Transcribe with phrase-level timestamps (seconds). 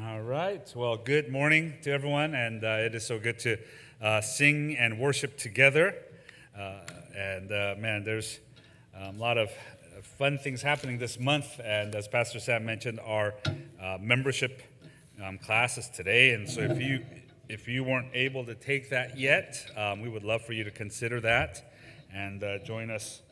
[0.00, 0.62] All right.
[0.76, 3.56] Well, good morning to everyone, and uh, it is so good to
[4.00, 5.92] uh, sing and worship together.
[6.56, 6.74] Uh,
[7.16, 8.38] and uh, man, there's
[8.94, 9.50] um, a lot of
[10.02, 11.60] fun things happening this month.
[11.64, 13.34] And as Pastor Sam mentioned, our
[13.82, 14.62] uh, membership
[15.20, 16.32] um, classes today.
[16.32, 17.04] And so if you
[17.48, 20.70] if you weren't able to take that yet, um, we would love for you to
[20.70, 21.72] consider that
[22.14, 23.22] and uh, join us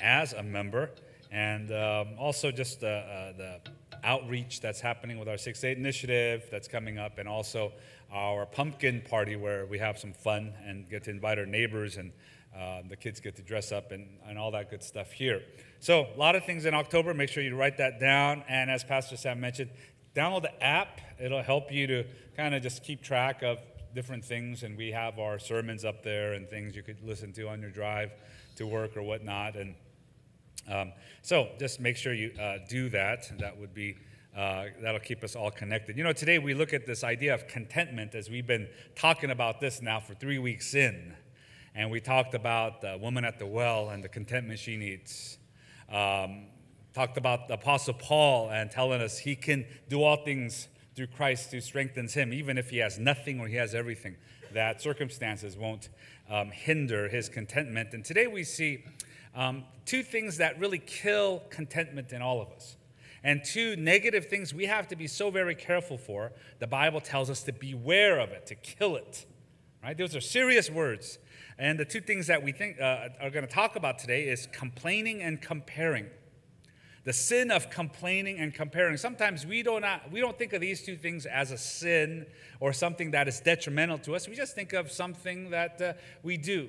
[0.00, 0.90] as a member.
[1.30, 3.60] And um, also just uh, the
[4.04, 7.72] outreach that's happening with our 6 8 initiative that's coming up, and also
[8.12, 12.12] our pumpkin party where we have some fun and get to invite our neighbors and
[12.56, 15.42] uh, the kids get to dress up and, and all that good stuff here.
[15.80, 17.14] So, a lot of things in October.
[17.14, 18.42] Make sure you write that down.
[18.48, 19.70] And as Pastor Sam mentioned,
[20.14, 21.00] download the app.
[21.20, 22.04] It'll help you to
[22.36, 23.58] kind of just keep track of
[23.94, 24.62] different things.
[24.62, 27.70] And we have our sermons up there and things you could listen to on your
[27.70, 28.10] drive
[28.56, 29.54] to work or whatnot.
[29.54, 29.74] And
[30.68, 33.30] um, so just make sure you uh, do that.
[33.38, 33.96] That would be
[34.36, 35.96] uh, that'll keep us all connected.
[35.96, 39.60] You know, today we look at this idea of contentment as we've been talking about
[39.60, 41.14] this now for three weeks in,
[41.74, 45.38] and we talked about the woman at the well and the contentment she needs.
[45.90, 46.46] Um,
[46.94, 51.52] talked about the Apostle Paul and telling us he can do all things through Christ
[51.52, 54.16] who strengthens him, even if he has nothing or he has everything.
[54.52, 55.88] That circumstances won't
[56.28, 57.94] um, hinder his contentment.
[57.94, 58.84] And today we see
[59.34, 62.76] um, two things that really kill contentment in all of us.
[63.24, 66.32] And two negative things we have to be so very careful for.
[66.60, 69.26] The Bible tells us to beware of it, to kill it.
[69.82, 69.96] Right?
[69.96, 71.18] Those are serious words.
[71.58, 74.48] And the two things that we think uh, are going to talk about today is
[74.52, 76.06] complaining and comparing.
[77.04, 78.96] The sin of complaining and comparing.
[78.96, 82.26] Sometimes we don't, we don't think of these two things as a sin
[82.60, 84.28] or something that is detrimental to us.
[84.28, 85.92] We just think of something that uh,
[86.22, 86.68] we do.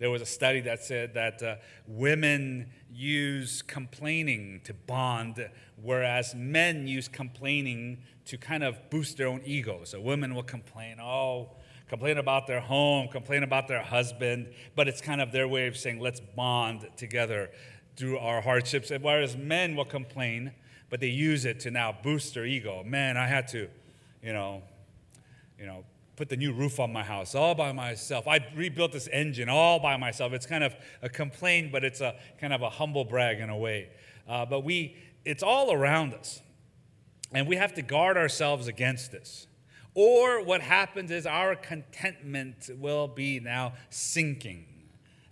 [0.00, 1.56] There was a study that said that uh,
[1.86, 9.42] women use complaining to bond, whereas men use complaining to kind of boost their own
[9.44, 9.82] ego.
[9.84, 11.50] So women will complain, oh,
[11.86, 15.76] complain about their home, complain about their husband, but it's kind of their way of
[15.76, 17.50] saying, let's bond together
[17.96, 18.90] through our hardships.
[19.02, 20.52] Whereas men will complain,
[20.88, 22.82] but they use it to now boost their ego.
[22.84, 23.68] Man, I had to,
[24.22, 24.62] you know,
[25.58, 25.84] you know,
[26.20, 28.28] put the new roof on my house all by myself.
[28.28, 30.34] I rebuilt this engine all by myself.
[30.34, 33.56] It's kind of a complaint, but it's a kind of a humble brag in a
[33.56, 33.88] way.
[34.28, 36.42] Uh, but we, it's all around us.
[37.32, 39.46] And we have to guard ourselves against this.
[39.94, 44.66] Or what happens is our contentment will be now sinking.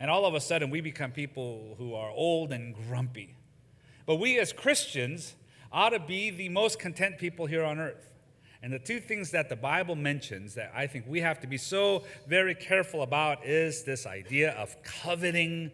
[0.01, 3.37] And all of a sudden, we become people who are old and grumpy.
[4.07, 5.35] But we as Christians
[5.71, 8.09] ought to be the most content people here on earth.
[8.63, 11.59] And the two things that the Bible mentions that I think we have to be
[11.59, 15.71] so very careful about is this idea of coveting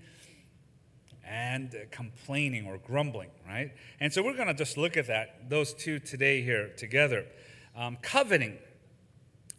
[1.27, 3.73] and complaining or grumbling, right?
[4.01, 7.25] And so we're going to just look at that, those two today here together.
[7.75, 8.59] Um, coveting.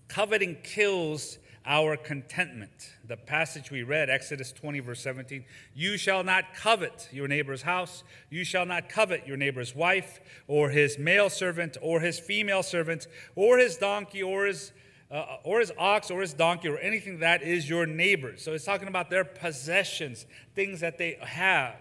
[0.08, 2.94] Coveting kills our contentment.
[3.08, 8.04] The passage we read, Exodus 20, verse 17 You shall not covet your neighbor's house,
[8.30, 13.08] you shall not covet your neighbor's wife, or his male servant, or his female servant,
[13.36, 14.72] or his donkey, or his
[15.12, 18.42] uh, or his ox or his donkey or anything that is your neighbor's.
[18.42, 20.26] So it's talking about their possessions,
[20.56, 21.76] things that they have.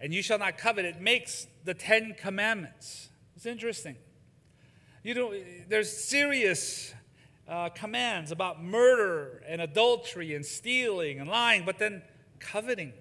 [0.00, 0.84] And you shall not covet.
[0.84, 3.10] It makes the Ten Commandments.
[3.36, 3.96] It's interesting.
[5.02, 5.34] You know,
[5.68, 6.94] there's serious
[7.48, 12.02] uh, commands about murder and adultery and stealing and lying, but then
[12.38, 12.92] coveting,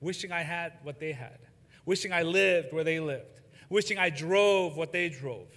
[0.00, 1.38] wishing I had what they had,
[1.86, 5.48] wishing I lived where they lived, wishing I drove what they drove.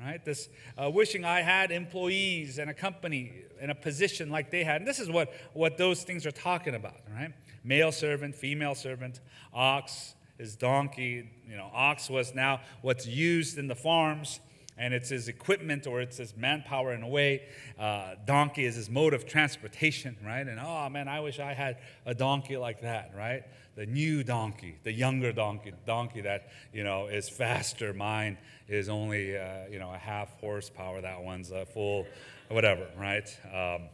[0.00, 0.24] Right?
[0.24, 4.76] This uh, wishing I had employees and a company and a position like they had.
[4.76, 7.32] And this is what, what those things are talking about, right?
[7.64, 9.20] Male servant, female servant,
[9.52, 11.28] ox, is donkey.
[11.48, 14.38] You know, ox was now what's used in the farms
[14.78, 17.42] and it's his equipment or it's his manpower in a way.
[17.78, 20.46] Uh, donkey is his mode of transportation, right?
[20.46, 23.42] And oh man, I wish I had a donkey like that, right?
[23.74, 27.92] The new donkey, the younger donkey, donkey that you know is faster.
[27.92, 31.00] Mine is only uh, you know a half horsepower.
[31.00, 32.06] That one's a full,
[32.48, 33.28] whatever, right?
[33.52, 33.88] Um,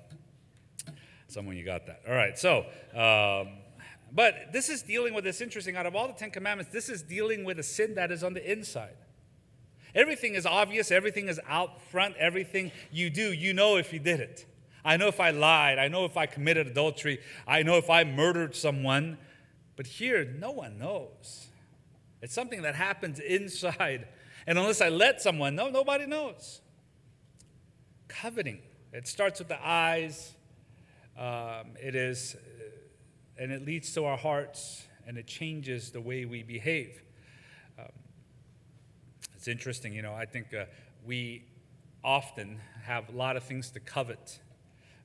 [1.29, 2.03] someone you got that.
[2.09, 2.67] All right, so.
[2.95, 3.59] Um,
[4.13, 5.75] but this is dealing with this interesting.
[5.75, 8.33] Out of all the Ten Commandments, this is dealing with a sin that is on
[8.33, 8.95] the inside.
[9.95, 14.21] Everything is obvious, everything is out front, everything you do, you know if you did
[14.21, 14.47] it.
[14.85, 18.05] I know if I lied, I know if I committed adultery, I know if I
[18.05, 19.19] murdered someone.
[19.77, 21.49] But here, no one knows.
[22.23, 24.07] It's something that happens inside.
[24.47, 26.61] And unless I let someone know, nobody knows.
[28.09, 28.61] Coveting.
[28.93, 30.35] It starts with the eyes.
[31.19, 32.37] Um, it is,
[33.39, 37.03] and it leads to our hearts, and it changes the way we behave.
[39.45, 40.65] It's interesting, you know, I think uh,
[41.05, 41.45] we
[42.03, 44.41] often have a lot of things to covet.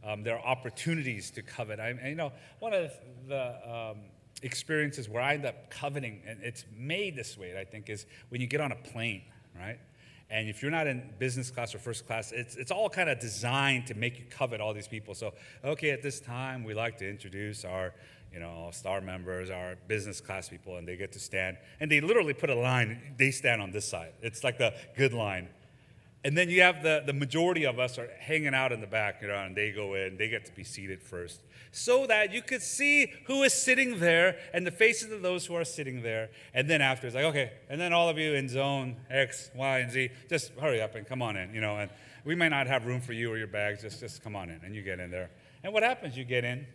[0.01, 1.77] Um, there are opportunities to covet.
[1.77, 2.93] I, you know, one of
[3.27, 3.97] the um,
[4.41, 8.39] experiences where I end up coveting, and it's made this way, I think, is when
[8.39, 9.23] you get on a plane,
[9.59, 9.77] right?
[10.29, 13.19] And if you're not in business class or first class, it's, it's all kind of
[13.19, 15.15] designed to make you covet all these people.
[15.15, 15.33] So,
[15.65, 17.93] okay, at this time, we like to introduce our,
[18.33, 21.57] you know, all star members, our business class people, and they get to stand.
[21.79, 24.13] And they literally put a line, they stand on this side.
[24.21, 25.49] It's like the good line.
[26.25, 29.21] And then you have the, the majority of us are hanging out in the back,
[29.21, 31.41] you know, and they go in, they get to be seated first.
[31.71, 35.55] So that you could see who is sitting there and the faces of those who
[35.55, 36.29] are sitting there.
[36.53, 39.79] And then after, it's like, okay, and then all of you in zone X, Y,
[39.79, 41.89] and Z, just hurry up and come on in, you know, and
[42.25, 44.59] we may not have room for you or your bags, just, just come on in,
[44.65, 45.29] and you get in there.
[45.63, 46.17] And what happens?
[46.17, 46.67] You get in,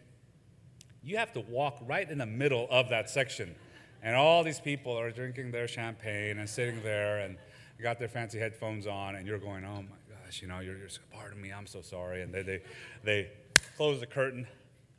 [1.04, 3.54] you have to walk right in the middle of that section.
[4.02, 7.36] And all these people are drinking their champagne and sitting there and
[7.82, 10.88] got their fancy headphones on, and you're going, oh my gosh, you know, you're, you're
[11.12, 12.22] pardon me, I'm so sorry.
[12.22, 12.62] And they, they,
[13.02, 13.30] they
[13.76, 14.46] close the curtain.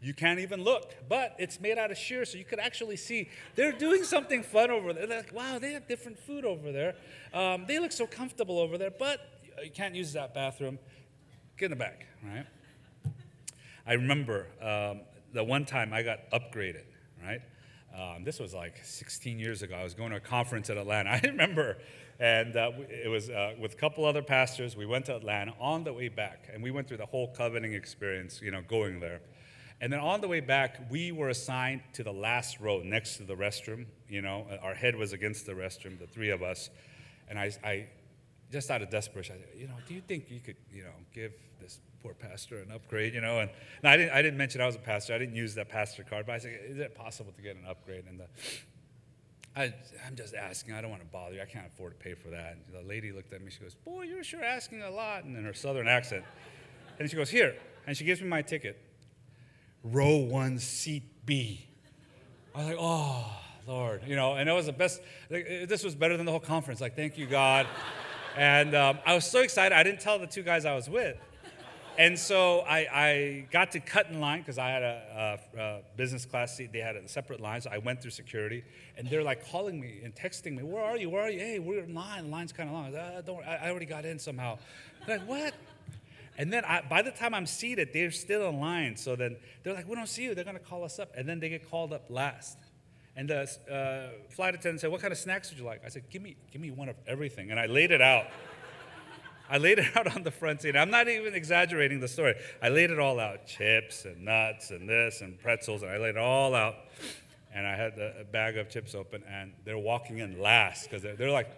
[0.01, 3.29] You can't even look, but it's made out of sheer, so you could actually see
[3.55, 5.07] they're doing something fun over there.
[5.07, 6.95] They're like, wow, they have different food over there.
[7.33, 9.21] Um, they look so comfortable over there, but
[9.63, 10.77] you can't use that bathroom.
[11.57, 12.45] Get in the back, right?
[13.87, 15.01] I remember um,
[15.35, 16.85] the one time I got upgraded,
[17.23, 17.41] right?
[17.95, 19.75] Um, this was like 16 years ago.
[19.75, 21.09] I was going to a conference in Atlanta.
[21.11, 21.77] I remember
[22.19, 24.77] and uh, it was uh, with a couple other pastors.
[24.77, 27.73] We went to Atlanta on the way back, and we went through the whole coveting
[27.73, 29.21] experience, you know, going there.
[29.81, 33.23] And then on the way back, we were assigned to the last row next to
[33.23, 33.85] the restroom.
[34.07, 36.69] You know, our head was against the restroom, the three of us.
[37.27, 37.87] And I, I
[38.55, 40.95] just out of desperation, I said, you know, do you think you could, you know,
[41.13, 43.39] give this poor pastor an upgrade, you know?
[43.39, 43.49] And,
[43.81, 45.13] and I, didn't, I didn't mention I was a pastor.
[45.13, 47.65] I didn't use that pastor card, but I said, is it possible to get an
[47.67, 48.05] upgrade?
[48.07, 48.27] And the
[49.57, 49.73] I,
[50.07, 50.73] am just asking.
[50.73, 51.41] I don't want to bother you.
[51.41, 52.55] I can't afford to pay for that.
[52.55, 53.51] And the lady looked at me.
[53.51, 55.25] She goes, Boy, you're sure asking a lot.
[55.25, 56.23] And in her southern accent.
[56.97, 57.55] And she goes, Here.
[57.87, 58.81] And she gives me my ticket.
[59.83, 61.67] Row one, seat B.
[62.53, 63.37] I was like, Oh,
[63.67, 64.03] Lord.
[64.07, 65.01] You know, and it was the best.
[65.29, 66.79] Like, this was better than the whole conference.
[66.79, 67.67] Like, thank you, God.
[68.35, 69.75] And um, I was so excited.
[69.75, 71.17] I didn't tell the two guys I was with.
[71.97, 75.81] And so I, I, got to cut in line because I had a, a, a,
[75.95, 76.73] business class seat.
[76.73, 78.65] They had a separate line, so I went through security.
[78.97, 81.09] And they're like calling me and texting me, "Where are you?
[81.09, 81.39] Where are you?
[81.39, 82.25] Hey, we're in line.
[82.25, 84.57] The line's kind of long." Ah, don't, I, already got in somehow.
[85.03, 85.53] I'm like what?
[86.37, 88.97] And then I, by the time I'm seated, they're still in line.
[88.97, 91.39] So then they're like, "We don't see you." They're gonna call us up, and then
[91.39, 92.57] they get called up last.
[93.17, 96.09] And the uh, flight attendant said, "What kind of snacks would you like?" I said,
[96.09, 98.25] "Give me, give me one of everything." And I laid it out.
[99.49, 100.75] I laid it out on the front seat.
[100.75, 102.35] I'm not even exaggerating the story.
[102.61, 106.15] I laid it all out chips and nuts and this and pretzels, and I laid
[106.15, 106.75] it all out.
[107.53, 111.15] And I had the bag of chips open, and they're walking in last because they're,
[111.15, 111.49] they're like,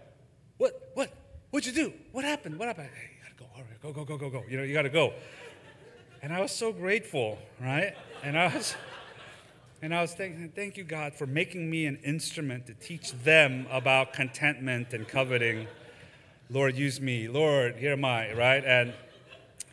[0.58, 0.92] What?
[0.94, 1.12] What?
[1.50, 1.94] What'd you do?
[2.12, 2.60] What happened?
[2.60, 2.90] What happened?
[2.94, 3.58] Hey, you gotta go.
[3.58, 3.78] Hurry.
[3.82, 4.46] Go, go, go, go, go.
[4.48, 5.14] You know, you gotta go.
[6.22, 7.96] And I was so grateful, right?
[8.22, 8.76] And I was.
[9.80, 13.68] And I was thinking, thank you, God, for making me an instrument to teach them
[13.72, 15.68] about contentment and coveting.
[16.50, 17.28] Lord, use me.
[17.28, 18.66] Lord, here am I, right?
[18.66, 18.94] And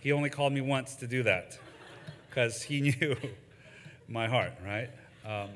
[0.03, 1.59] he only called me once to do that
[2.29, 3.17] because he knew
[4.07, 4.91] my heart, right?
[5.25, 5.49] Um,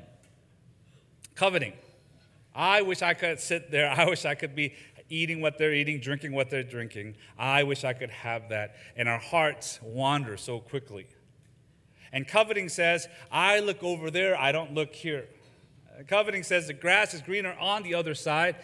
[1.35, 1.73] coveting.
[2.55, 3.91] I wish I could sit there.
[3.91, 4.73] I wish I could be
[5.09, 7.15] eating what they're eating, drinking what they're drinking.
[7.37, 8.77] I wish I could have that.
[8.95, 11.05] And our hearts wander so quickly.
[12.11, 15.27] And coveting says, I look over there, I don't look here.
[15.87, 18.55] Uh, coveting says the grass is greener on the other side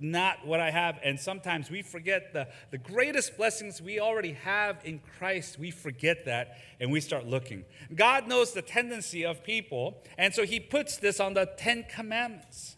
[0.00, 0.98] not what I have.
[1.02, 5.58] And sometimes we forget the, the greatest blessings we already have in Christ.
[5.58, 7.64] We forget that and we start looking.
[7.94, 12.76] God knows the tendency of people, and so He puts this on the Ten Commandments.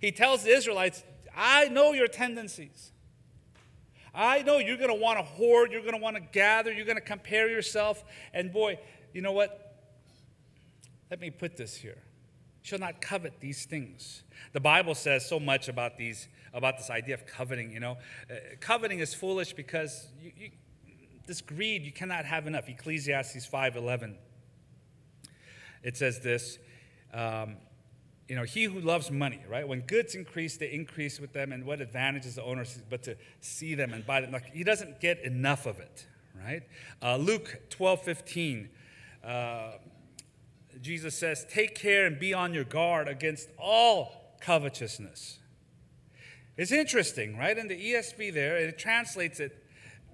[0.00, 1.02] He tells the Israelites,
[1.34, 2.92] I know your tendencies.
[4.14, 6.86] I know you're going to want to hoard, you're going to want to gather, you're
[6.86, 8.02] going to compare yourself.
[8.32, 8.78] And boy,
[9.16, 9.72] you know what?
[11.10, 12.02] Let me put this here.
[12.60, 14.24] Shall not covet these things.
[14.52, 17.72] The Bible says so much about these about this idea of coveting.
[17.72, 17.98] You know,
[18.30, 20.50] uh, coveting is foolish because you, you,
[21.26, 22.68] this greed you cannot have enough.
[22.68, 24.16] Ecclesiastes five eleven.
[25.82, 26.58] It says this.
[27.14, 27.56] Um,
[28.28, 29.66] you know, he who loves money, right?
[29.66, 33.16] When goods increase, they increase with them, and what advantage is the owner but to
[33.40, 34.32] see them and buy them?
[34.32, 36.06] Like he doesn't get enough of it,
[36.44, 36.64] right?
[37.00, 38.68] Uh, Luke twelve fifteen.
[39.26, 39.72] Uh,
[40.80, 45.38] Jesus says, Take care and be on your guard against all covetousness.
[46.56, 47.56] It's interesting, right?
[47.56, 49.62] In the ESV there, it translates it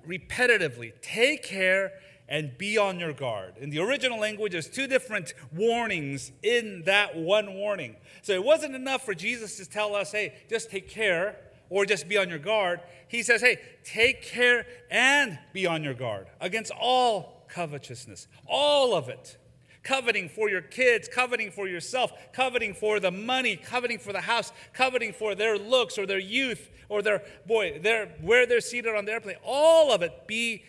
[0.08, 0.92] repetitively.
[1.02, 1.92] Take care
[2.28, 3.54] and be on your guard.
[3.58, 7.96] In the original language, there's two different warnings in that one warning.
[8.22, 11.36] So it wasn't enough for Jesus to tell us, hey, just take care
[11.68, 12.80] or just be on your guard.
[13.08, 19.08] He says, hey, take care and be on your guard against all covetousness, all of
[19.08, 19.36] it.
[19.82, 24.52] Coveting for your kids, coveting for yourself, coveting for the money, coveting for the house,
[24.72, 29.06] coveting for their looks or their youth or their, boy, their, where they're seated on
[29.06, 29.36] the airplane.
[29.44, 30.62] All of it, be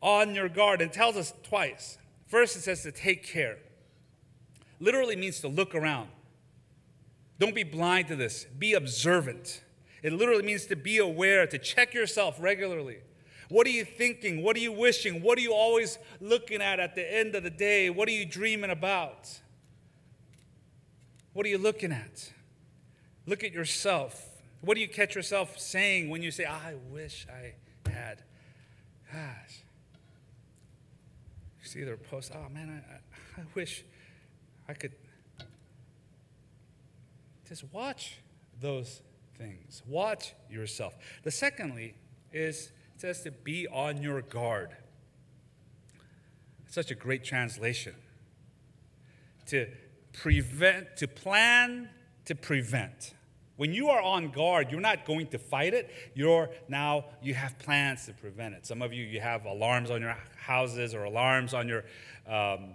[0.00, 0.80] on your guard.
[0.80, 1.98] It tells us twice.
[2.28, 3.58] First, it says to take care.
[4.78, 6.08] Literally means to look around.
[7.40, 9.62] Don't be blind to this, be observant.
[10.02, 12.98] It literally means to be aware, to check yourself regularly.
[13.48, 14.42] What are you thinking?
[14.42, 15.22] What are you wishing?
[15.22, 17.88] What are you always looking at at the end of the day?
[17.88, 19.40] What are you dreaming about?
[21.32, 22.32] What are you looking at?
[23.26, 24.22] Look at yourself.
[24.60, 28.22] What do you catch yourself saying when you say, ah, I wish I had?
[29.12, 29.62] Gosh.
[31.62, 33.84] You see their post, oh man, I, I wish
[34.68, 34.92] I could.
[37.48, 38.18] Just watch
[38.60, 39.00] those
[39.38, 39.82] things.
[39.86, 40.94] Watch yourself.
[41.22, 41.94] The secondly
[42.32, 44.70] is it says to be on your guard.
[46.66, 47.94] It's such a great translation.
[49.46, 49.68] To
[50.12, 51.90] prevent, to plan,
[52.24, 53.14] to prevent.
[53.54, 55.92] When you are on guard, you're not going to fight it.
[56.14, 58.66] You're now, you have plans to prevent it.
[58.66, 61.84] Some of you, you have alarms on your houses or alarms on your,
[62.26, 62.70] um,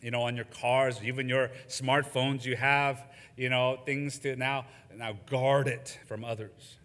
[0.00, 2.44] you know, on your cars, even your smartphones.
[2.44, 3.04] You have,
[3.36, 6.76] you know, things to now, now guard it from others.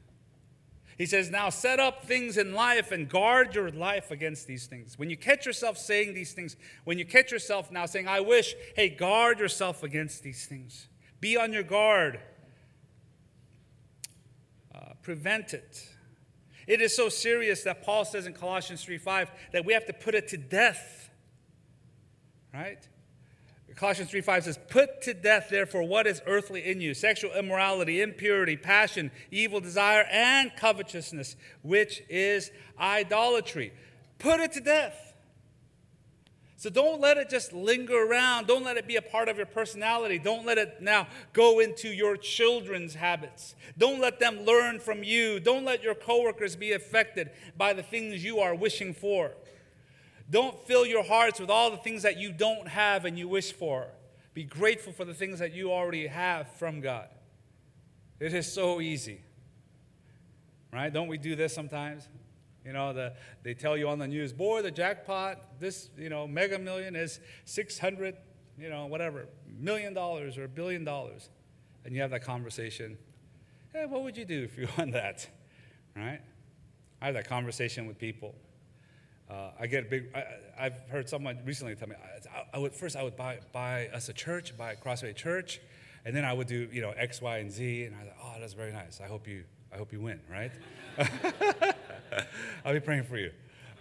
[0.99, 4.99] He says, Now set up things in life and guard your life against these things.
[4.99, 8.53] When you catch yourself saying these things, when you catch yourself now saying, I wish,
[8.75, 10.89] hey, guard yourself against these things.
[11.21, 12.19] Be on your guard.
[14.75, 15.87] Uh, prevent it.
[16.67, 19.93] It is so serious that Paul says in Colossians 3 5 that we have to
[19.93, 21.09] put it to death.
[22.53, 22.85] Right?
[23.79, 28.01] Colossians 3 5 says, Put to death, therefore, what is earthly in you sexual immorality,
[28.01, 33.71] impurity, passion, evil desire, and covetousness, which is idolatry.
[34.17, 35.13] Put it to death.
[36.57, 38.47] So don't let it just linger around.
[38.47, 40.19] Don't let it be a part of your personality.
[40.19, 43.55] Don't let it now go into your children's habits.
[43.77, 45.39] Don't let them learn from you.
[45.39, 49.31] Don't let your coworkers be affected by the things you are wishing for.
[50.29, 53.51] Don't fill your hearts with all the things that you don't have and you wish
[53.51, 53.87] for.
[54.33, 57.07] Be grateful for the things that you already have from God.
[58.19, 59.21] It is so easy.
[60.71, 60.93] Right?
[60.93, 62.07] Don't we do this sometimes?
[62.63, 66.27] You know, the, they tell you on the news, boy, the jackpot, this, you know,
[66.27, 68.15] mega million is 600,
[68.59, 69.27] you know, whatever,
[69.59, 71.29] million dollars or a billion dollars.
[71.85, 72.97] And you have that conversation.
[73.73, 75.27] Hey, what would you do if you won that?
[75.95, 76.21] Right?
[77.01, 78.35] I have that conversation with people.
[79.29, 80.07] Uh, I get a big.
[80.15, 81.95] I, have heard someone recently tell me,
[82.33, 85.61] I, I, would first I would buy buy us a church, buy a Crossway Church,
[86.03, 88.39] and then I would do you know X, Y, and Z, and I thought, oh,
[88.39, 88.99] that's very nice.
[89.03, 90.51] I hope you I hope you win, right?
[92.65, 93.31] I'll be praying for you.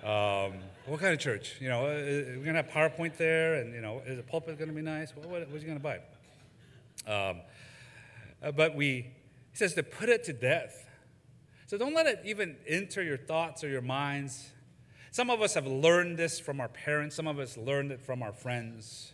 [0.04, 0.52] Um,
[0.86, 1.56] what kind of church?
[1.60, 4.72] You know, uh, we're gonna have PowerPoint there, and you know, is the pulpit gonna
[4.72, 5.16] be nice?
[5.16, 6.00] What, what, what are you gonna buy?
[7.06, 7.40] Um,
[8.42, 9.10] uh, but we,
[9.50, 10.84] he says to put it to death.
[11.66, 14.50] So don't let it even enter your thoughts or your minds.
[15.10, 18.22] Some of us have learned this from our parents, some of us learned it from
[18.22, 19.12] our friends.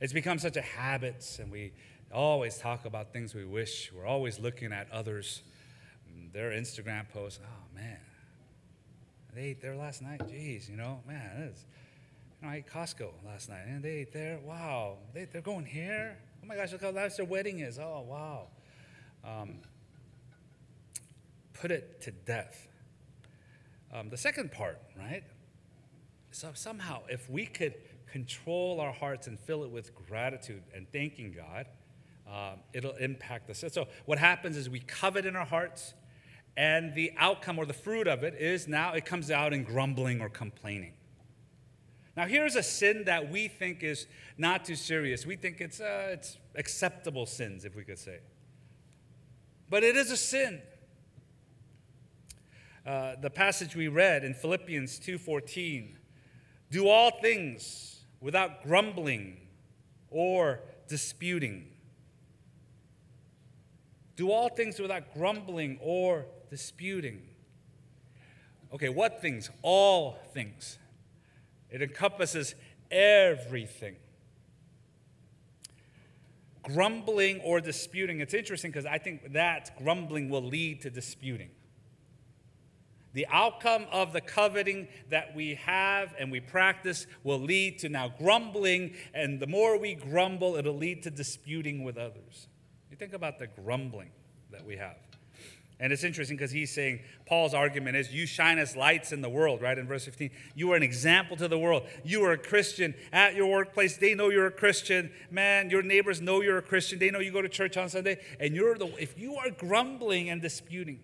[0.00, 1.72] It's become such a habit, and we
[2.12, 3.92] always talk about things we wish.
[3.92, 5.42] We're always looking at others,
[6.32, 7.40] their Instagram posts.
[7.44, 7.98] Oh, man,
[9.34, 10.20] they ate there last night.
[10.20, 11.66] Jeez, you know, man, is.
[12.40, 14.38] You know, I ate Costco last night, and they ate there.
[14.42, 16.16] Wow, they, they're going here.
[16.42, 17.78] Oh my gosh, look how nice their wedding is.
[17.78, 18.46] Oh, wow.
[19.22, 19.58] Um,
[21.52, 22.68] put it to death.
[23.92, 25.24] Um, the second part, right?
[26.30, 27.74] So somehow, if we could
[28.06, 31.66] control our hearts and fill it with gratitude and thanking God,
[32.28, 33.64] um, it'll impact us.
[33.72, 35.94] So what happens is we covet in our hearts,
[36.56, 40.20] and the outcome or the fruit of it is now it comes out in grumbling
[40.20, 40.92] or complaining.
[42.16, 44.06] Now, here's a sin that we think is
[44.36, 45.24] not too serious.
[45.24, 48.18] We think it's, uh, it's acceptable sins, if we could say.
[49.68, 50.60] But it is a sin.
[52.90, 55.96] Uh, the passage we read in Philippians 2:14,
[56.72, 59.46] do all things without grumbling
[60.10, 61.70] or disputing.
[64.16, 67.28] Do all things without grumbling or disputing.
[68.72, 69.50] Okay, what things?
[69.62, 70.76] All things.
[71.70, 72.56] It encompasses
[72.90, 73.94] everything.
[76.64, 78.18] Grumbling or disputing.
[78.18, 81.50] It's interesting because I think that grumbling will lead to disputing.
[83.12, 88.12] The outcome of the coveting that we have and we practice will lead to now
[88.16, 92.46] grumbling, and the more we grumble, it'll lead to disputing with others.
[92.90, 94.10] You think about the grumbling
[94.52, 94.96] that we have.
[95.82, 99.30] And it's interesting because he's saying, Paul's argument is, you shine as lights in the
[99.30, 99.78] world, right?
[99.78, 101.84] In verse 15, you are an example to the world.
[102.04, 103.96] You are a Christian at your workplace.
[103.96, 105.10] They know you're a Christian.
[105.30, 106.98] Man, your neighbors know you're a Christian.
[106.98, 108.18] They know you go to church on Sunday.
[108.38, 111.00] And you're the, if you are grumbling and disputing,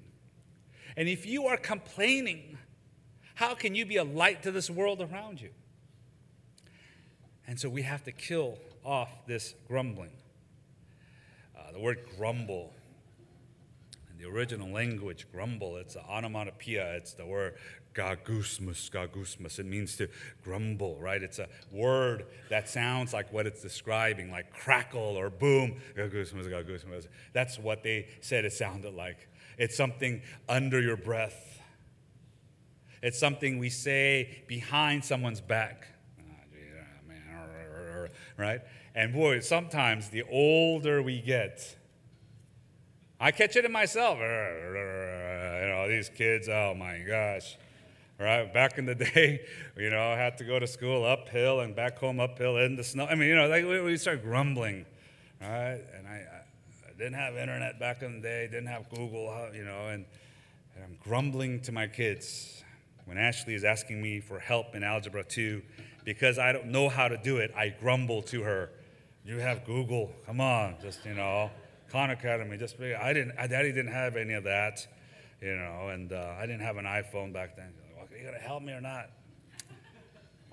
[0.96, 2.58] and if you are complaining,
[3.34, 5.50] how can you be a light to this world around you?
[7.46, 10.10] And so we have to kill off this grumbling.
[11.56, 12.72] Uh, the word grumble
[14.10, 16.94] in the original language, grumble, it's an onomatopoeia.
[16.94, 17.56] It's the word
[17.94, 19.58] gagusmus, gagusmus.
[19.58, 20.08] It means to
[20.42, 21.22] grumble, right?
[21.22, 25.76] It's a word that sounds like what it's describing, like crackle or boom.
[25.96, 27.08] Gagusmus, gagusmus.
[27.32, 29.28] That's what they said it sounded like.
[29.58, 31.60] It's something under your breath.
[33.02, 35.88] It's something we say behind someone's back.
[38.38, 38.60] Right?
[38.94, 41.76] And boy, sometimes the older we get,
[43.18, 44.18] I catch it in myself.
[44.18, 47.56] You know, these kids, oh my gosh.
[48.18, 48.52] Right?
[48.52, 49.40] Back in the day,
[49.76, 52.84] you know, I had to go to school uphill and back home uphill in the
[52.84, 53.06] snow.
[53.06, 54.84] I mean, you know, like we start grumbling,
[55.40, 55.80] right?
[55.96, 56.24] And I,
[56.98, 60.04] Didn't have internet back in the day, didn't have Google, you know, and,
[60.74, 62.62] and I'm grumbling to my kids.
[63.04, 65.62] When Ashley is asking me for help in Algebra 2,
[66.04, 68.70] because I don't know how to do it, I grumble to her.
[69.24, 70.12] You have Google.
[70.24, 71.50] Come on, just, you know.
[71.90, 72.56] Khan Academy.
[72.56, 73.36] Just I didn't.
[73.36, 74.86] Daddy didn't have any of that,
[75.40, 77.72] you know, and uh, I didn't have an iPhone back then.
[77.96, 79.10] Well, you gonna help me or not?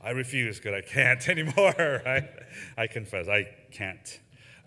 [0.04, 1.74] I refuse because I can't anymore.
[2.06, 2.30] Right?
[2.78, 4.20] I confess I can't.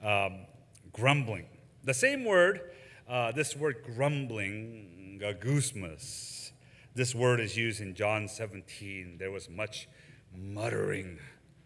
[0.03, 0.47] Um,
[0.93, 1.47] grumbling.
[1.87, 2.73] The same word.
[3.09, 6.51] Uh, this word grumbling, gagusmus.
[6.97, 9.19] This word is used in John 17.
[9.19, 9.89] There was much
[10.37, 11.21] muttering.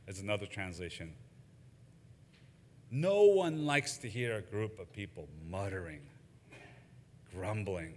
[0.07, 1.15] Is another translation.
[2.91, 6.03] No one likes to hear a group of people muttering,
[7.33, 7.95] grumbling.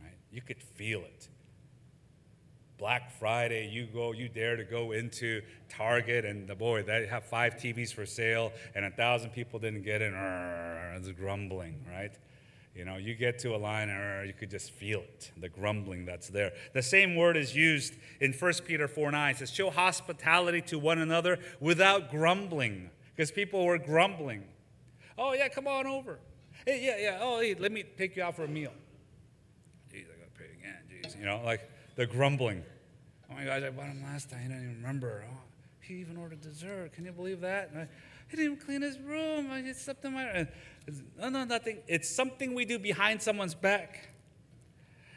[0.00, 0.18] Right?
[0.30, 1.28] You could feel it.
[2.80, 7.24] Black Friday, you go, you dare to go into Target, and the boy, they have
[7.24, 10.14] five TVs for sale, and a thousand people didn't get in.
[10.96, 12.12] It's grumbling, right?
[12.74, 13.88] You know, you get to a line,
[14.26, 16.52] you could just feel it, the grumbling that's there.
[16.72, 19.30] The same word is used in 1 Peter 4 9.
[19.30, 24.44] It says, Show hospitality to one another without grumbling because people were grumbling.
[25.18, 26.18] Oh, yeah, come on over.
[26.64, 27.18] Hey, yeah, yeah.
[27.20, 28.72] Oh, hey, let me take you out for a meal.
[29.92, 30.78] Jeez, I got to pay again.
[30.90, 31.18] Jeez.
[31.18, 31.68] You know, like
[32.00, 32.64] the grumbling.
[33.30, 34.40] Oh my gosh, I bought him last time.
[34.46, 35.22] I don't even remember.
[35.30, 35.36] Oh,
[35.82, 36.94] he even ordered dessert.
[36.94, 37.70] Can you believe that?
[37.76, 37.80] I,
[38.26, 39.50] he didn't even clean his room.
[39.50, 40.46] I just slept in my.
[41.18, 41.80] No, no, nothing.
[41.86, 44.08] It's something we do behind someone's back.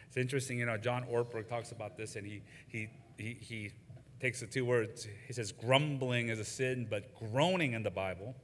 [0.09, 0.75] It's interesting, you know.
[0.75, 3.71] John Ortberg talks about this, and he he he he
[4.19, 5.07] takes the two words.
[5.25, 8.35] He says, grumbling is a sin, but groaning in the Bible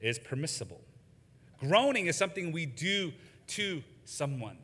[0.00, 0.80] is permissible.
[1.60, 3.12] Groaning is something we do
[3.46, 4.58] to someone,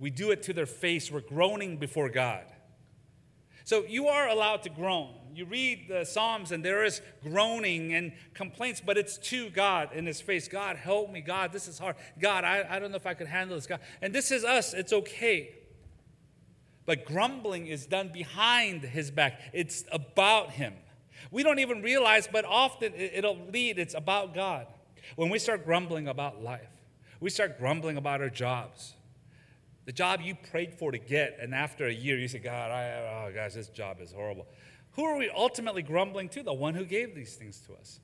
[0.00, 1.12] we do it to their face.
[1.12, 2.44] We're groaning before God.
[3.66, 5.12] So you are allowed to groan.
[5.34, 10.06] You read the Psalms and there is groaning and complaints, but it's to God in
[10.06, 10.46] His face.
[10.46, 11.20] God, help me.
[11.20, 11.96] God, this is hard.
[12.18, 13.66] God, I, I don't know if I could handle this.
[13.66, 13.80] God.
[14.00, 14.72] And this is us.
[14.72, 15.52] It's okay.
[16.86, 20.72] But grumbling is done behind his back, it's about him.
[21.32, 24.68] We don't even realize, but often it'll lead, it's about God.
[25.16, 26.70] When we start grumbling about life,
[27.18, 28.94] we start grumbling about our jobs.
[29.86, 33.28] The job you prayed for to get, and after a year you say, God, I,
[33.28, 34.46] oh gosh, this job is horrible.
[34.92, 36.42] Who are we ultimately grumbling to?
[36.42, 38.00] The one who gave these things to us.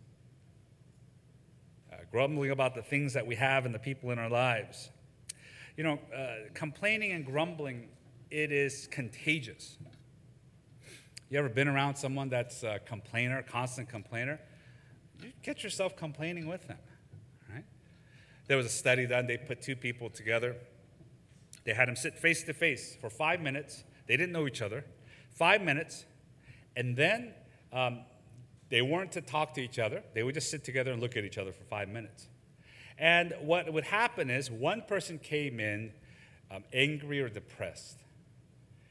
[1.93, 4.91] Uh, grumbling about the things that we have and the people in our lives.
[5.77, 7.89] You know, uh, complaining and grumbling
[8.31, 9.77] it is contagious.
[11.31, 14.39] You ever been around someone that's a complainer, constant complainer?
[15.21, 16.79] You get yourself complaining with them,
[17.53, 17.65] right?
[18.47, 20.57] There was a study done, they put two people together.
[21.65, 23.85] They had them sit face to face for five minutes.
[24.07, 24.85] They didn't know each other.
[25.31, 26.05] Five minutes.
[26.77, 27.33] And then
[27.73, 28.01] um,
[28.69, 30.03] they weren't to talk to each other.
[30.15, 32.29] They would just sit together and look at each other for five minutes.
[32.99, 35.93] And what would happen is one person came in
[36.51, 37.99] um, angry or depressed.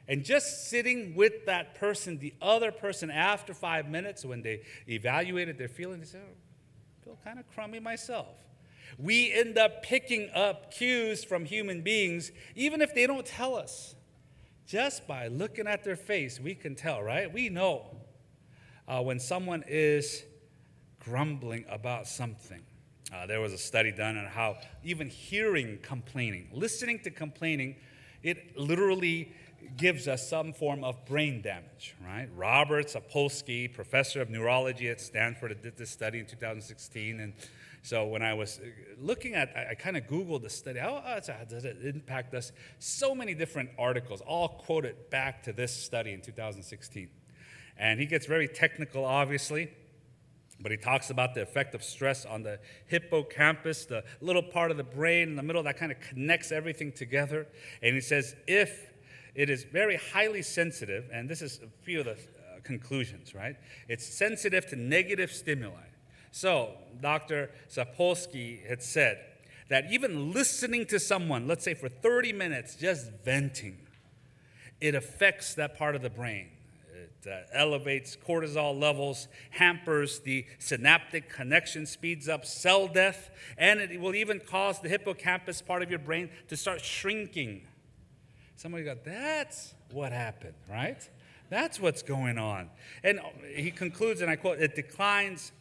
[0.07, 5.57] And just sitting with that person, the other person, after five minutes, when they evaluated
[5.57, 8.35] their feelings, they said, oh, I feel kind of crummy myself.
[8.97, 13.95] We end up picking up cues from human beings, even if they don't tell us.
[14.65, 17.31] Just by looking at their face, we can tell, right?
[17.31, 17.97] We know
[18.87, 20.23] uh, when someone is
[20.99, 22.61] grumbling about something.
[23.13, 27.75] Uh, there was a study done on how even hearing complaining, listening to complaining,
[28.23, 29.33] it literally
[29.77, 32.27] gives us some form of brain damage, right?
[32.35, 37.33] Robert Sapolsky, professor of neurology at Stanford, did this study in 2016, and
[37.83, 38.67] So when I was uh,
[38.99, 40.79] looking at, I, I kind of Googled the study.
[40.79, 42.51] How uh, does it impact us?
[42.79, 47.09] So many different articles, all quoted back to this study in 2016.
[47.77, 49.71] And he gets very technical, obviously,
[50.59, 54.77] but he talks about the effect of stress on the hippocampus, the little part of
[54.77, 57.47] the brain in the middle that kind of connects everything together.
[57.81, 58.91] And he says, if
[59.33, 63.55] it is very highly sensitive, and this is a few of the uh, conclusions, right?
[63.87, 65.90] It's sensitive to negative stimuli.
[66.31, 67.51] So, Dr.
[67.69, 69.19] Sapolsky had said
[69.69, 73.77] that even listening to someone, let's say for 30 minutes, just venting,
[74.79, 76.47] it affects that part of the brain.
[76.93, 83.99] It uh, elevates cortisol levels, hampers the synaptic connection, speeds up cell death, and it
[83.99, 87.61] will even cause the hippocampus part of your brain to start shrinking.
[88.55, 91.07] Somebody got, that's what happened, right?
[91.49, 92.69] That's what's going on.
[93.03, 93.19] And
[93.53, 95.51] he concludes, and I quote, it declines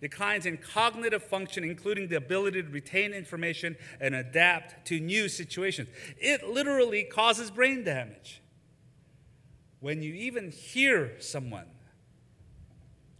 [0.00, 5.88] declines in cognitive function, including the ability to retain information and adapt to new situations.
[6.16, 8.40] It literally causes brain damage.
[9.80, 11.66] When you even hear someone,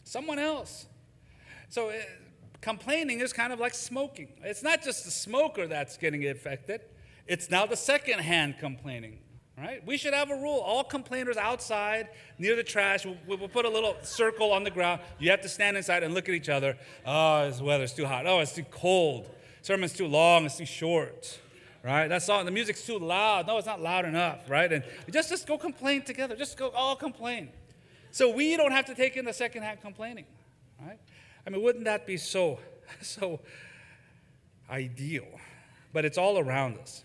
[0.04, 0.86] someone else.
[1.68, 1.94] So, uh,
[2.60, 4.28] complaining is kind of like smoking.
[4.42, 6.82] It's not just the smoker that's getting affected,
[7.26, 9.20] it's now the second hand complaining.
[9.60, 9.84] Right?
[9.86, 10.58] We should have a rule.
[10.60, 15.02] All complainers outside near the trash, we'll, we'll, put a little circle on the ground.
[15.18, 16.78] You have to stand inside and look at each other.
[17.04, 18.26] Oh, this weather's too hot.
[18.26, 19.28] Oh, it's too cold.
[19.60, 20.46] Sermon's too long.
[20.46, 21.38] It's too short.
[21.82, 22.08] Right?
[22.08, 22.42] That's all.
[22.42, 23.46] The music's too loud.
[23.46, 24.48] No, it's not loud enough.
[24.48, 24.72] Right?
[24.72, 26.36] And just, just go complain together.
[26.36, 27.50] Just go all complain.
[28.12, 30.24] So we don't have to take in the second hand complaining.
[30.80, 30.98] Right?
[31.46, 32.58] I mean, wouldn't that be so,
[33.02, 33.40] so
[34.70, 35.28] ideal?
[35.92, 37.04] But it's all around us.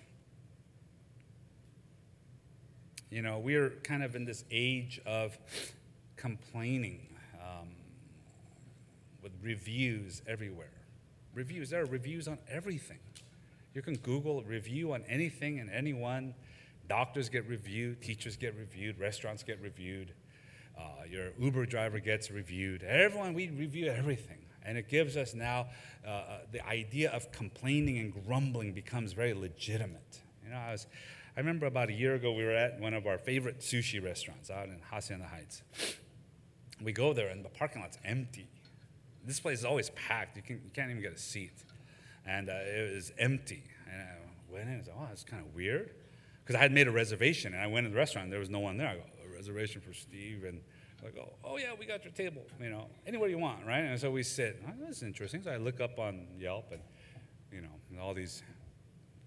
[3.16, 5.38] You know, we're kind of in this age of
[6.18, 7.70] complaining um,
[9.24, 10.68] with reviews everywhere.
[11.34, 13.00] Reviews, there are reviews on everything.
[13.74, 16.34] You can Google review on anything and anyone.
[16.90, 20.12] Doctors get reviewed, teachers get reviewed, restaurants get reviewed,
[20.78, 22.84] uh, your Uber driver gets reviewed.
[22.84, 24.40] Everyone, we review everything.
[24.62, 25.68] And it gives us now
[26.06, 30.20] uh, uh the idea of complaining and grumbling becomes very legitimate.
[30.44, 30.88] You know, I was
[31.36, 34.50] I remember about a year ago, we were at one of our favorite sushi restaurants
[34.50, 35.64] out in Hacienda Heights.
[36.82, 38.48] We go there, and the parking lot's empty.
[39.26, 40.38] This place is always packed.
[40.38, 41.52] You, can, you can't even get a seat.
[42.26, 43.64] And uh, it was empty.
[43.92, 45.92] And I went in and said, oh, that's kind of weird.
[46.42, 48.50] Because I had made a reservation, and I went to the restaurant, and there was
[48.50, 48.88] no one there.
[48.88, 50.46] I go, a reservation for Steve.
[50.46, 50.62] And
[51.06, 53.80] I go, oh, yeah, we got your table, you know, anywhere you want, right?
[53.80, 54.64] And so we sit.
[54.66, 55.44] Oh, that's interesting.
[55.44, 56.82] So I look up on Yelp, and,
[57.52, 58.42] you know, all these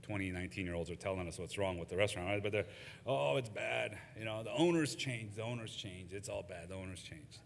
[0.09, 2.43] 20, 19 year olds are telling us what's wrong with the restaurant, right?
[2.43, 2.65] But they're,
[3.07, 3.99] oh, it's bad.
[4.19, 6.15] You know, the owners changed, the owners changed.
[6.15, 7.39] It's all bad, the owners changed.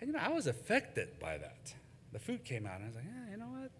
[0.00, 1.72] And, you know, I was affected by that.
[2.12, 3.70] The food came out, and I was like, yeah, you know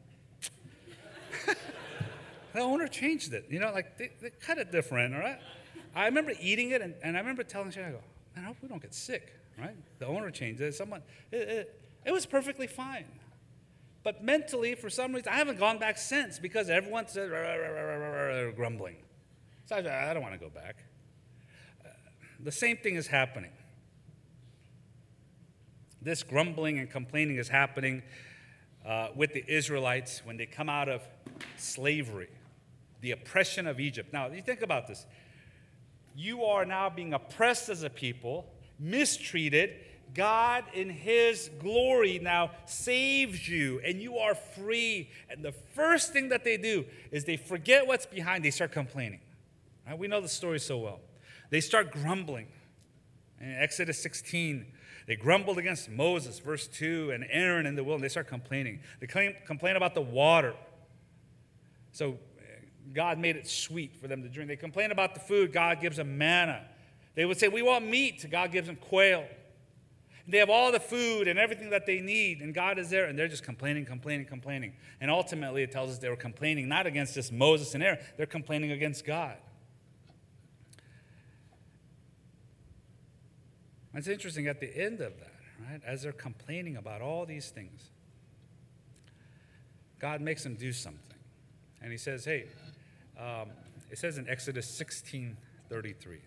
[1.46, 1.56] what?
[2.52, 3.46] the owner changed it.
[3.50, 5.38] You know, like they, they cut it different, all right?
[5.96, 8.00] I remember eating it, and, and I remember telling Shay, I go,
[8.36, 9.76] man, I hope we don't get sick, right?
[9.98, 10.74] The owner changed it.
[10.74, 13.06] Someone, it, it, it was perfectly fine.
[14.04, 17.30] But mentally, for some reason, I haven't gone back since because everyone says
[18.54, 18.96] grumbling.
[19.64, 20.76] So I, I don't want to go back.
[22.38, 23.50] The same thing is happening.
[26.02, 28.02] This grumbling and complaining is happening
[28.84, 31.00] uh, with the Israelites when they come out of
[31.56, 32.28] slavery,
[33.00, 34.12] the oppression of Egypt.
[34.12, 35.06] Now, you think about this.
[36.14, 38.44] You are now being oppressed as a people,
[38.78, 39.70] mistreated,
[40.14, 45.08] God, in His glory, now saves you and you are free.
[45.30, 49.20] And the first thing that they do is they forget what's behind, they start complaining.
[49.86, 49.98] Right?
[49.98, 51.00] We know the story so well.
[51.50, 52.48] They start grumbling.
[53.40, 54.66] In Exodus 16,
[55.06, 58.12] they grumbled against Moses, verse 2, and Aaron in the wilderness.
[58.12, 58.80] They start complaining.
[59.00, 60.54] They claim, complain about the water.
[61.92, 62.42] So eh,
[62.92, 64.48] God made it sweet for them to drink.
[64.48, 65.52] They complain about the food.
[65.52, 66.62] God gives them manna.
[67.14, 68.26] They would say, We want meat.
[68.30, 69.24] God gives them quail.
[70.26, 73.18] They have all the food and everything that they need, and God is there, and
[73.18, 74.72] they're just complaining, complaining, complaining.
[75.00, 78.26] And ultimately, it tells us they were complaining not against just Moses and Aaron, they're
[78.26, 79.36] complaining against God.
[83.92, 85.32] It's interesting at the end of that,
[85.70, 85.80] right?
[85.86, 87.90] As they're complaining about all these things,
[90.00, 91.00] God makes them do something.
[91.80, 92.46] And He says, hey,
[93.18, 93.50] um,
[93.90, 95.36] it says in Exodus 16
[95.68, 96.18] 33,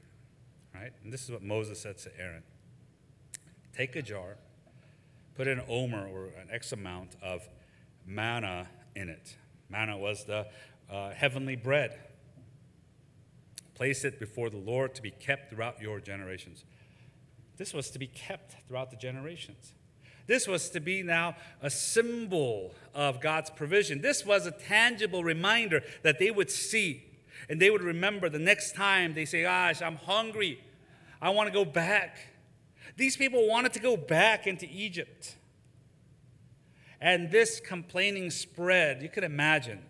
[0.73, 0.91] right?
[1.03, 2.43] And this is what Moses said to Aaron.
[3.77, 4.37] Take a jar,
[5.35, 7.47] put an omer or an X amount of
[8.07, 9.37] manna in it.
[9.69, 10.47] Manna was the
[10.91, 11.99] uh, heavenly bread.
[13.75, 16.65] Place it before the Lord to be kept throughout your generations.
[17.57, 19.73] This was to be kept throughout the generations.
[20.25, 24.01] This was to be now a symbol of God's provision.
[24.01, 27.03] This was a tangible reminder that they would see
[27.47, 30.63] and they would remember the next time they say, Gosh, I'm hungry.
[31.21, 32.17] I want to go back.
[32.97, 35.35] These people wanted to go back into Egypt.
[36.99, 39.83] And this complaining spread, you could imagine.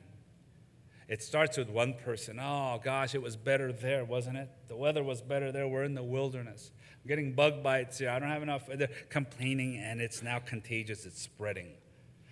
[1.08, 2.38] It starts with one person.
[2.38, 4.50] Oh, gosh, it was better there, wasn't it?
[4.68, 5.66] The weather was better there.
[5.66, 6.72] We're in the wilderness.
[7.02, 8.10] I'm getting bug bites here.
[8.10, 8.68] I don't have enough.
[8.68, 11.06] They're complaining, and it's now contagious.
[11.06, 11.70] It's spreading.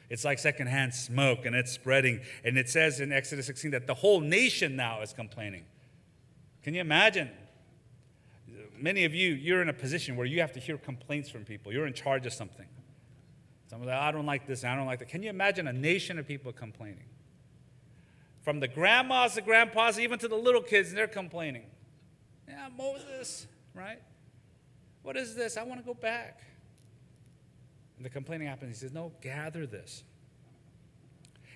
[0.10, 2.20] It's like secondhand smoke, and it's spreading.
[2.44, 5.64] And it says in Exodus 16 that the whole nation now is complaining.
[6.64, 7.30] Can you imagine?
[8.86, 11.74] Many of you, you're in a position where you have to hear complaints from people.
[11.74, 12.68] You're in charge of something.
[13.68, 15.10] Someone's like, I don't like this, I don't like that.
[15.10, 17.10] Can you imagine a nation of people complaining?
[18.44, 21.66] From the grandmas, the grandpas, even to the little kids, they're complaining.
[22.48, 24.04] Yeah, Moses, right?
[25.02, 25.58] What is this?
[25.58, 26.44] I want to go back.
[27.98, 28.78] And the complaining happens.
[28.78, 30.04] He says, No, gather this.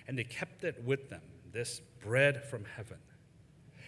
[0.08, 2.98] And they kept it with them, this bread from heaven.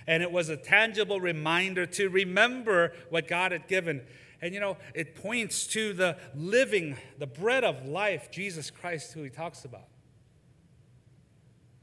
[0.07, 4.03] And it was a tangible reminder to remember what God had given.
[4.41, 9.23] And you know, it points to the living, the bread of life, Jesus Christ, who
[9.23, 9.87] he talks about.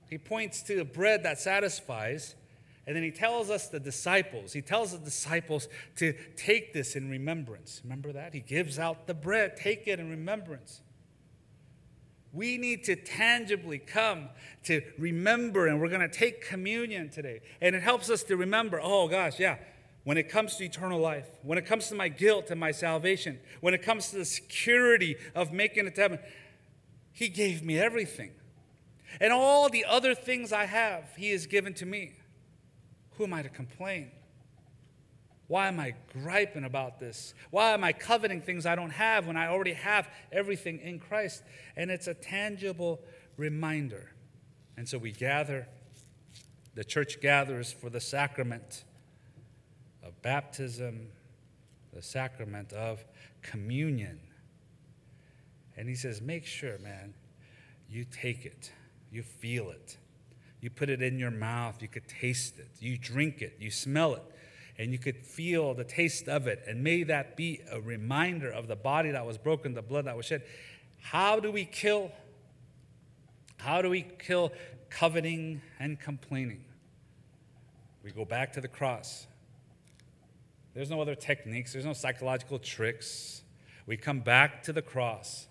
[0.10, 2.36] He points to the bread that satisfies.
[2.88, 7.08] And then he tells us, the disciples, he tells the disciples to take this in
[7.08, 7.82] remembrance.
[7.84, 8.34] Remember that?
[8.34, 10.82] He gives out the bread, take it in remembrance.
[12.32, 14.30] We need to tangibly come
[14.64, 17.42] to remember, and we're going to take communion today.
[17.60, 19.58] And it helps us to remember oh, gosh, yeah,
[20.04, 23.40] when it comes to eternal life, when it comes to my guilt and my salvation,
[23.62, 26.20] when it comes to the security of making it to heaven,
[27.12, 28.32] He gave me everything.
[29.20, 32.14] And all the other things I have, He has given to me.
[33.18, 34.12] Who am I to complain?
[35.50, 37.34] Why am I griping about this?
[37.50, 41.42] Why am I coveting things I don't have when I already have everything in Christ?
[41.76, 43.02] And it's a tangible
[43.36, 44.12] reminder.
[44.78, 45.68] And so we gather,
[46.76, 48.84] the church gathers for the sacrament
[50.04, 51.08] of baptism,
[51.94, 53.04] the sacrament of
[53.42, 54.20] communion.
[55.76, 57.16] And he says, make sure, man,
[57.90, 58.72] you take it,
[59.12, 59.98] you feel it.
[60.62, 64.14] You put it in your mouth, you could taste it, you drink it, you smell
[64.14, 64.24] it
[64.80, 66.64] and you could feel the taste of it.
[66.66, 70.16] And may that be a reminder of the body that was broken, the blood that
[70.16, 70.42] was shed.
[71.02, 72.12] How do we kill?
[73.58, 74.54] How do we kill
[74.90, 76.64] coveting and complaining?
[78.04, 79.28] We go back to the cross.
[80.74, 83.42] There's no other techniques, there's no psychological tricks.
[83.86, 85.48] We come back to the cross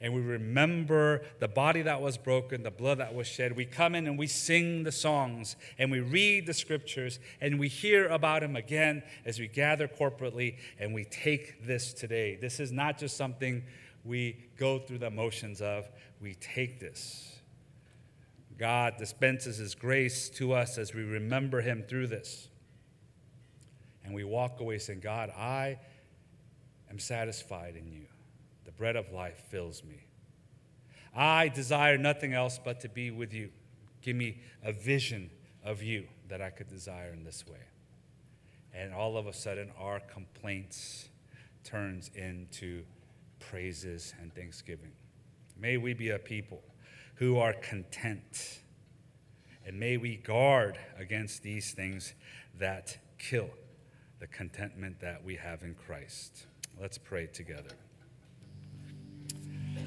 [0.00, 3.56] and we remember the body that was broken, the blood that was shed.
[3.56, 7.68] We come in and we sing the songs and we read the scriptures and we
[7.68, 12.36] hear about him again as we gather corporately and we take this today.
[12.36, 13.64] This is not just something
[14.04, 15.88] we go through the motions of,
[16.20, 17.38] we take this.
[18.58, 22.48] God dispenses his grace to us as we remember him through this.
[24.04, 25.78] And we walk away saying, God, I
[26.90, 28.06] am satisfied in you
[28.76, 30.06] bread of life fills me.
[31.14, 33.50] I desire nothing else but to be with you.
[34.02, 35.30] Give me a vision
[35.64, 37.58] of you that I could desire in this way.
[38.74, 41.08] And all of a sudden, our complaints
[41.64, 42.84] turns into
[43.40, 44.92] praises and thanksgiving.
[45.58, 46.62] May we be a people
[47.14, 48.60] who are content.
[49.64, 52.14] And may we guard against these things
[52.58, 53.48] that kill
[54.20, 56.46] the contentment that we have in Christ.
[56.80, 57.70] Let's pray together.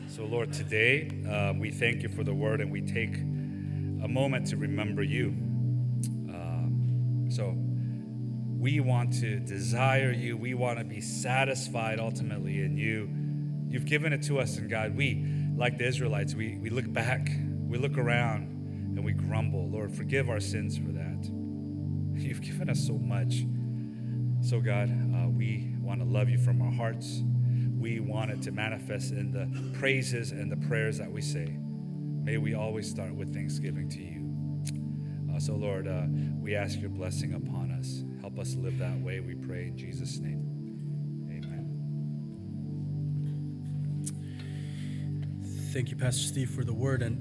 [0.08, 4.47] So, Lord, today uh, we thank you for the word and we take a moment
[4.47, 5.36] to remember you.
[6.30, 7.56] Uh, so,
[8.60, 10.36] we want to desire you.
[10.36, 13.10] We want to be satisfied ultimately in you.
[13.69, 15.25] You've given it to us, and God, we,
[15.56, 17.30] like the Israelites, we, we look back,
[17.67, 18.47] we look around,
[18.97, 19.69] and we grumble.
[19.69, 21.30] Lord, forgive our sins for that.
[22.21, 23.45] You've given us so much.
[24.41, 27.21] So, God, uh, we want to love you from our hearts
[27.80, 29.48] we want it to manifest in the
[29.80, 31.58] praises and the prayers that we say.
[32.24, 35.34] May we always start with thanksgiving to you.
[35.34, 36.04] Uh, so, Lord, uh,
[36.38, 38.04] we ask your blessing upon us.
[38.20, 40.46] Help us live that way, we pray in Jesus' name.
[41.32, 41.65] Amen.
[45.72, 47.02] Thank you, Pastor Steve, for the word.
[47.02, 47.18] And